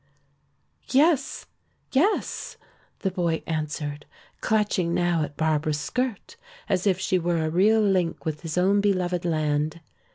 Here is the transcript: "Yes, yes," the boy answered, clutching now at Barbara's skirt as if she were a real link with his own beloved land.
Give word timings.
"Yes, 0.89 1.45
yes," 1.91 2.57
the 3.01 3.11
boy 3.11 3.43
answered, 3.45 4.07
clutching 4.39 4.95
now 4.95 5.21
at 5.21 5.37
Barbara's 5.37 5.79
skirt 5.79 6.37
as 6.67 6.87
if 6.87 6.99
she 6.99 7.19
were 7.19 7.37
a 7.45 7.51
real 7.51 7.81
link 7.81 8.25
with 8.25 8.41
his 8.41 8.57
own 8.57 8.81
beloved 8.81 9.25
land. 9.25 9.79